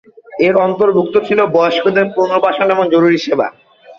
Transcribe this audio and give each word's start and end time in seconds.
এর 0.39 0.55
অন্তর্ভুক্ত 0.65 1.15
ছিল 1.27 1.39
বয়স্কদের 1.55 2.05
পুনর্বাসন 2.15 2.67
এবং 2.75 2.85
জরুরি 2.93 3.19
সেবা। 3.19 3.47